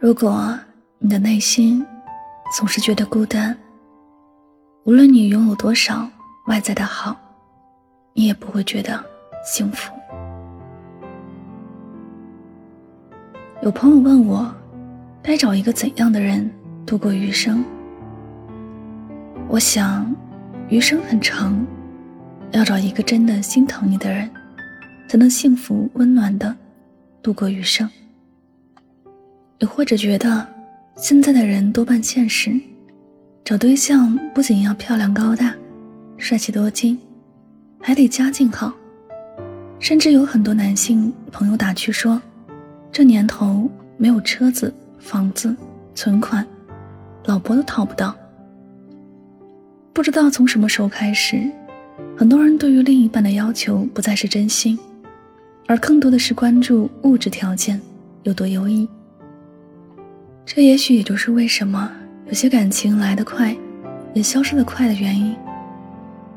[0.00, 0.58] 如果
[0.98, 1.84] 你的内心
[2.56, 3.54] 总是觉得孤单，
[4.84, 6.08] 无论你拥有多少
[6.46, 7.14] 外在的好，
[8.14, 8.98] 你也不会觉得
[9.44, 9.92] 幸福。
[13.60, 14.50] 有朋友问我，
[15.22, 16.50] 该找一个怎样的人
[16.86, 17.62] 度过余生？
[19.48, 20.10] 我想，
[20.70, 21.62] 余生很长，
[22.52, 24.30] 要找一个真的心疼你的人，
[25.10, 26.56] 才能幸福温暖的
[27.22, 27.86] 度过余生。
[29.60, 30.46] 又或者觉得，
[30.96, 32.58] 现在的人多半现实，
[33.44, 35.54] 找对象不仅要漂亮高大、
[36.16, 36.98] 帅气多金，
[37.78, 38.72] 还得家境好。
[39.78, 42.20] 甚至有很多男性朋友打趣说，
[42.90, 45.54] 这年头没有车子、房子、
[45.94, 46.46] 存款，
[47.26, 48.16] 老婆都讨不到。
[49.92, 51.50] 不知道从什么时候开始，
[52.16, 54.78] 很多人对于另一半的要求不再是真心，
[55.66, 57.78] 而更多的是关注物质条件
[58.22, 58.88] 有多优异。
[60.52, 61.88] 这也许也就是为什么
[62.26, 63.56] 有些感情来得快，
[64.14, 65.32] 也消失得快的原因。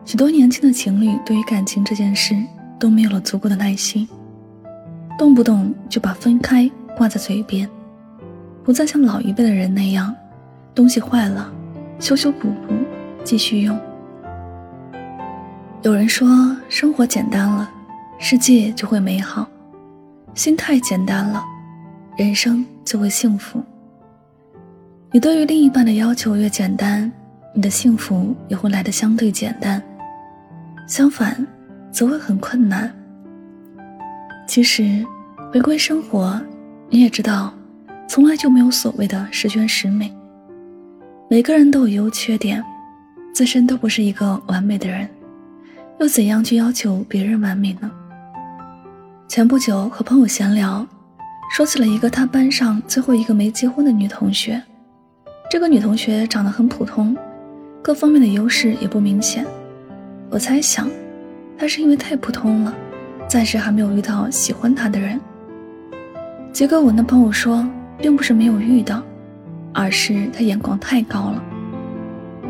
[0.06, 2.36] 许多年轻的情侣对于感情这件事
[2.80, 4.08] 都没有了足够的耐心，
[5.18, 7.68] 动不动就把分开挂在嘴边，
[8.64, 10.16] 不再像老一辈的人那样，
[10.76, 11.52] 东西坏了
[12.00, 12.76] 修修补补。
[13.24, 13.76] 继续用。
[15.82, 17.68] 有人说，生活简单了，
[18.20, 19.48] 世界就会美好；
[20.36, 21.44] 心态简单了，
[22.16, 23.64] 人生就会幸福。
[25.14, 27.10] 你对于另一半的要求越简单，
[27.54, 29.80] 你的幸福也会来得相对简单；
[30.88, 31.46] 相反，
[31.92, 32.92] 则会很困难。
[34.48, 35.06] 其实，
[35.52, 36.42] 回归生活，
[36.90, 37.54] 你也知道，
[38.08, 40.12] 从来就没有所谓的十全十美。
[41.30, 42.64] 每个人都有优缺点。
[43.36, 45.08] 自身都不是一个完美的人，
[46.00, 47.92] 又怎样去要求别人完美呢？
[49.28, 50.88] 前不久和朋友闲聊，
[51.52, 54.60] 说起了一个他班上最后一个没结婚的女同学。
[55.50, 57.16] 这个女同学长得很普通，
[57.82, 59.46] 各方面的优势也不明显。
[60.30, 60.90] 我猜想，
[61.58, 62.76] 她是因为太普通了，
[63.28, 65.20] 暂时还没有遇到喜欢她的人。
[66.52, 67.68] 结果我那朋友说，
[67.98, 69.04] 并不是没有遇到，
[69.74, 71.44] 而是她眼光太高了。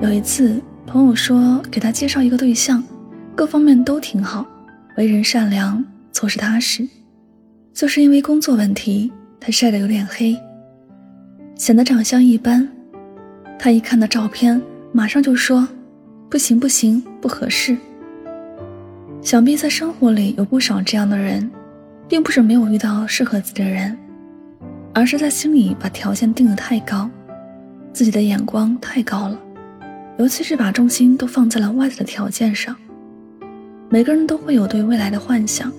[0.01, 0.61] 有一次。
[0.85, 2.83] 朋友说给他介绍一个对象，
[3.33, 4.45] 各方面都挺好，
[4.97, 6.87] 为人善良，做事踏实。
[7.73, 10.37] 就是因为工作问题，他晒得有点黑，
[11.55, 12.69] 显得长相一般。
[13.63, 15.65] 他一看到照片，马上就说
[16.29, 17.77] ：“不行不行，不合适。”
[19.23, 21.49] 想必在生活里有不少这样的人，
[22.09, 23.97] 并不是没有遇到适合自己的人，
[24.93, 27.09] 而是在心里把条件定得太高，
[27.93, 29.39] 自己的眼光太高了。
[30.17, 32.75] 尤其是把重心都放在了外在的条件上。
[33.87, 35.71] 每个人都会有对未来的幻想，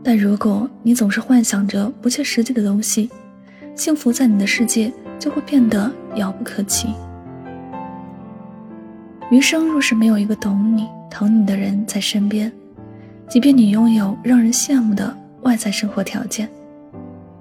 [0.00, 3.10] 但如果你总是幻想着不切实际的东西，
[3.74, 6.88] 幸福在你的世界就会变得遥不可及。
[9.30, 12.50] 余生若是没有一个懂你、疼你的人在身边，
[13.28, 16.48] 即便你拥有让人羡慕的外在生活条件，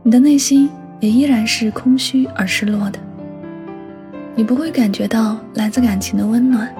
[0.03, 0.69] 你的内心
[0.99, 2.99] 也依然是空虚而失落的。
[4.35, 6.71] 你不会感觉到来自感情的温暖，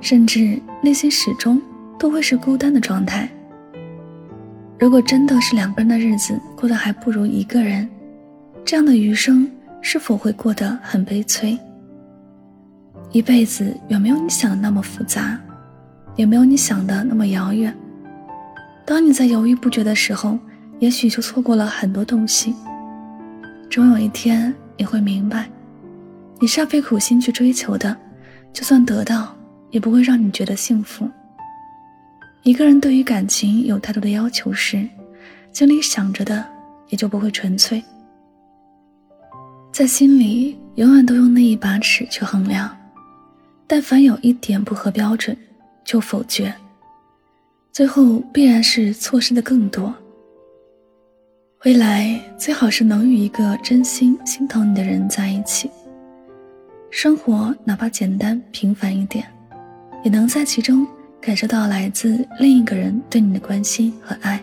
[0.00, 1.62] 甚至内心始终
[1.96, 3.28] 都会是孤单的状态。
[4.80, 7.88] 如果真的是两个人的日子过得还不如一个人，
[8.64, 9.48] 这样的余生
[9.86, 11.56] 是否会过得很悲催？
[13.12, 15.38] 一辈子远没有你想的那么复杂，
[16.16, 17.72] 也没有你想的那么遥远。
[18.86, 20.38] 当你在犹豫不决的时候，
[20.78, 22.54] 也许就错过了很多东西。
[23.68, 25.46] 终有一天你会明白。
[26.40, 27.94] 你是要费苦心去追求的，
[28.54, 29.36] 就算得到，
[29.70, 31.06] 也不会让你觉得幸福。
[32.42, 34.88] 一个人对于感情有太多的要求时，
[35.52, 36.42] 心里想着的
[36.88, 37.84] 也就不会纯粹，
[39.74, 42.70] 在心里永远都用那一把尺去衡量，
[43.66, 45.36] 但凡有一点不合标准，
[45.84, 46.54] 就否决，
[47.72, 49.92] 最后必然是错失的更多。
[51.64, 55.68] 未来最好是能与一个真心心疼你的人在一起。
[56.88, 59.26] 生活哪怕简单平凡一点，
[60.04, 60.86] 也能在其中
[61.20, 64.40] 感受到来自另一个人对你的关心和爱，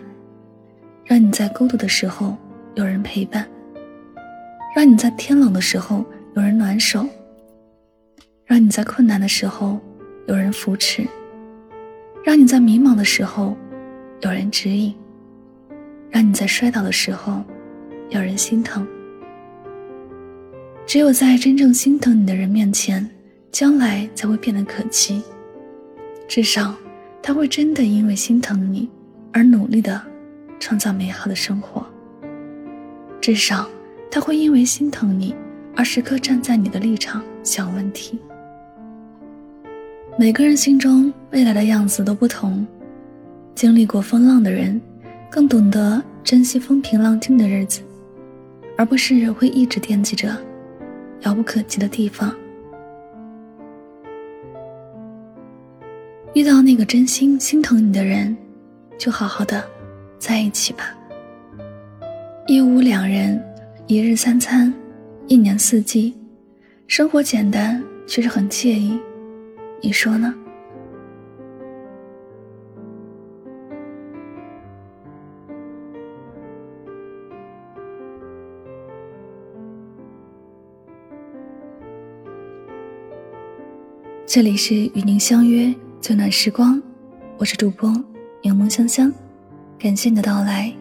[1.06, 2.36] 让你在孤独的时候
[2.74, 3.48] 有人陪伴，
[4.74, 6.04] 让你在天冷的时候
[6.34, 7.06] 有人暖手，
[8.46, 9.78] 让你在困难的时候
[10.26, 11.06] 有人扶持，
[12.24, 13.56] 让你在迷茫的时候
[14.22, 14.94] 有人指引，
[16.10, 17.44] 让你在摔倒的时候
[18.08, 18.86] 有人心疼。
[20.86, 23.08] 只有在真正心疼你的人面前，
[23.50, 25.22] 将来才会变得可期。
[26.26, 26.74] 至少，
[27.22, 28.88] 他会真的因为心疼你
[29.32, 30.00] 而努力的
[30.58, 31.86] 创造美好的生活。
[33.20, 33.68] 至少，
[34.14, 35.34] 他会因为心疼你
[35.74, 38.18] 而时刻站在你的立场想问题。
[40.18, 42.66] 每个人心中未来的样子都不同，
[43.54, 44.78] 经历过风浪的人，
[45.30, 47.80] 更懂得珍惜风平浪静的日子，
[48.76, 50.36] 而不是会一直惦记着
[51.22, 52.36] 遥不可及的地方。
[56.34, 58.36] 遇到那个真心心疼你的人，
[58.98, 59.64] 就好好的
[60.18, 60.94] 在一起吧。
[62.46, 63.42] 一屋两人，
[63.92, 64.72] 一日三餐，
[65.26, 66.16] 一年四季，
[66.86, 68.98] 生活简单却是很惬意。
[69.82, 70.34] 你说呢？
[84.24, 85.70] 这里是与您相约。
[86.00, 86.82] 最暖时光，
[87.36, 87.90] 我是主播
[88.40, 89.12] 柠檬香香，
[89.78, 90.72] 感谢你的到来。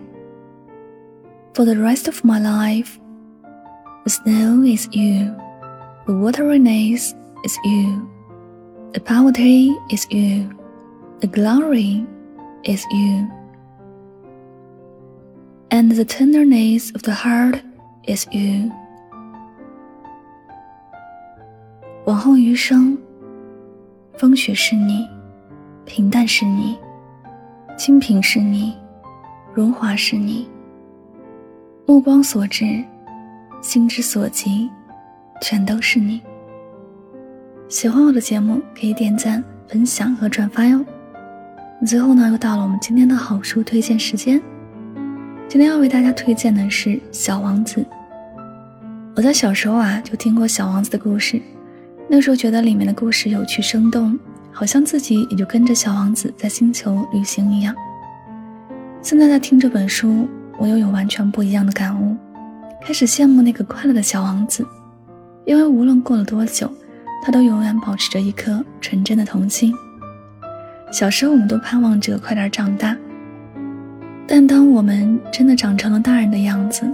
[1.53, 2.93] For the rest of my life,
[4.04, 5.34] the snow is you,
[6.06, 7.14] the water rains
[7.44, 8.08] is you,
[8.92, 10.50] the poverty is you,
[11.20, 12.06] the glory
[12.64, 13.28] is you,
[15.70, 17.60] and the tenderness of the heart
[18.06, 18.70] is you。
[22.04, 22.96] 往后余生。
[24.18, 25.06] 风雪是你，
[25.84, 26.78] 平淡是你，
[27.76, 28.74] 清贫是你，
[29.52, 30.48] 荣华是你。
[31.84, 32.82] 目光所至，
[33.61, 34.69] 心之所及，
[35.41, 36.19] 全都是你。
[37.69, 40.83] 喜欢我的节目，可以点赞、分享和转发哟。
[41.85, 44.41] 最后呢，又到了我们今天的好书推荐时间。
[45.47, 47.81] 今天要为大家推荐的是《小王子》。
[49.15, 51.39] 我在小时候啊，就听过《小王子》的故事。
[52.07, 54.17] 那时候觉得里面的故事有趣生动，
[54.51, 57.75] 好像自己也就跟着小王子在星球旅行一样。
[59.01, 62.15] 现在在听这本书，我又有完全不一样的感悟，
[62.83, 64.65] 开始羡慕那个快乐的小王子，
[65.45, 66.69] 因为无论过了多久，
[67.23, 69.71] 他都永远保持着一颗纯真的童心。
[70.91, 72.97] 小时候我们都盼望着快点长大，
[74.27, 76.91] 但当我们真的长成了大人的样子，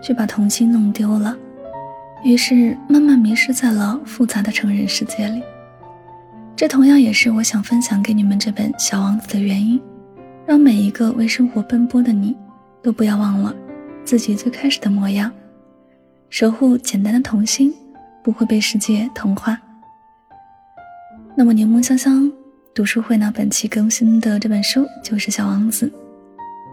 [0.00, 1.36] 却把童心弄丢了。
[2.24, 5.42] 于是慢慢迷失在了复杂的成人世界里。
[6.54, 9.78] 这同样也是我想分享给你们这本《小王子》的原因，
[10.46, 12.34] 让每一个为生活奔波的你，
[12.80, 13.54] 都不要忘了
[14.06, 15.30] 自己最开始的模样，
[16.30, 17.74] 守护简单的童心，
[18.22, 19.60] 不会被世界同化。
[21.34, 22.30] 那么柠檬香香
[22.72, 23.32] 读书会呢？
[23.34, 25.86] 本期更新的这本书就是《小王子》，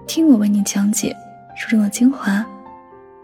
[0.05, 1.13] 听我为你讲解
[1.55, 2.45] 书中的精华。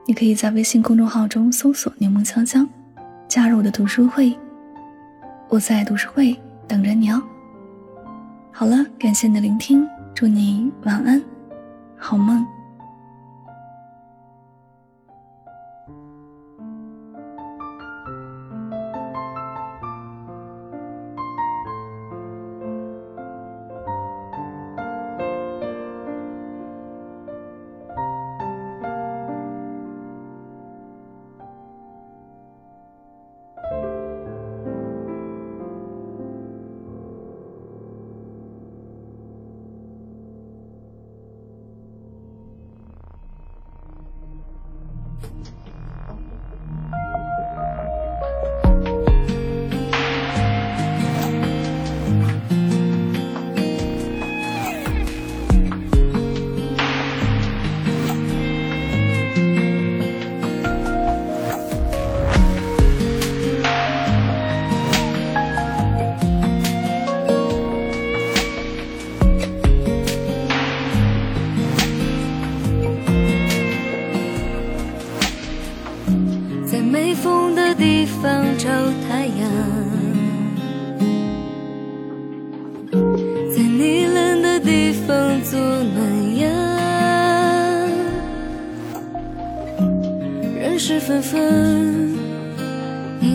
[0.08, 2.68] 你可以在微信公众号中搜索“柠檬香香”，
[3.30, 4.36] 加入我的读书会。
[5.50, 6.36] 我在读书会
[6.68, 7.22] 等着你哦。
[8.52, 11.22] 好了，感谢你的聆听，祝你晚安，
[11.96, 12.44] 好梦。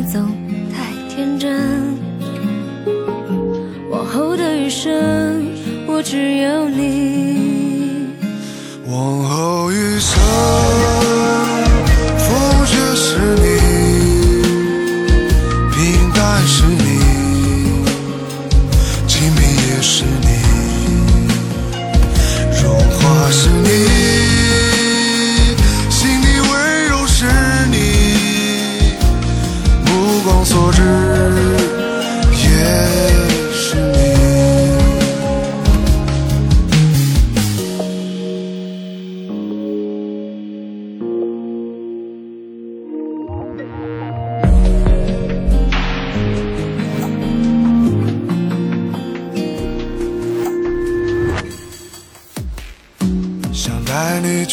[0.04, 0.28] 总
[0.72, 1.60] 太天真。
[3.90, 4.92] 往后的余生，
[5.86, 8.08] 我只有你。
[8.86, 10.20] 往后余生，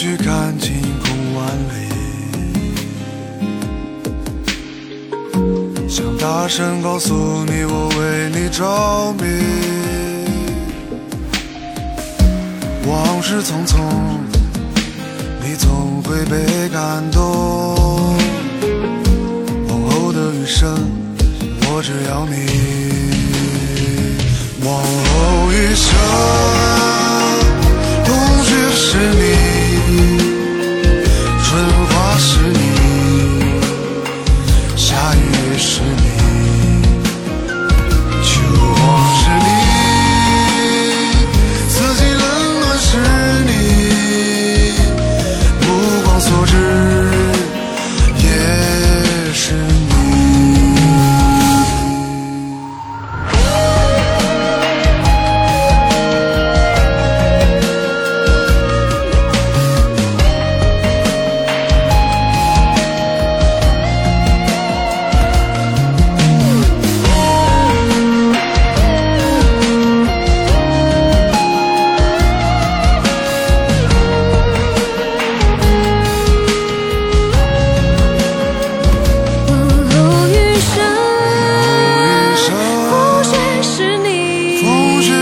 [0.01, 1.87] 去看晴空万里，
[5.87, 9.21] 想大声告诉你我为你着迷。
[12.89, 13.77] 往事匆匆，
[15.45, 17.30] 你总会被感动。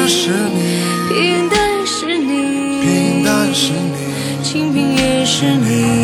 [0.09, 5.98] 是你，平淡是你，平淡是你，清贫也是你。